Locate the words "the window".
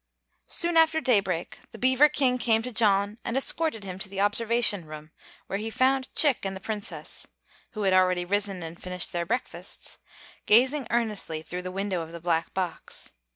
11.61-12.01